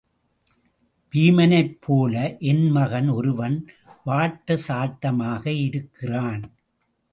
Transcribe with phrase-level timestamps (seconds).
[1.13, 2.13] வீமனைப்போல
[2.39, 3.57] என் மகன் ஒருவன்
[4.05, 6.43] வாட்டசாட்டமாக இருக்கிறான்.